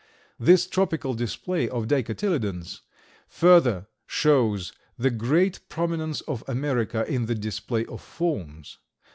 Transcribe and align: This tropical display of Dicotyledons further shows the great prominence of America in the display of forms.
This 0.39 0.65
tropical 0.65 1.13
display 1.13 1.69
of 1.69 1.87
Dicotyledons 1.87 2.81
further 3.27 3.85
shows 4.07 4.73
the 4.97 5.11
great 5.11 5.59
prominence 5.69 6.21
of 6.21 6.43
America 6.47 7.05
in 7.07 7.27
the 7.27 7.35
display 7.35 7.85
of 7.85 8.01
forms. 8.01 8.79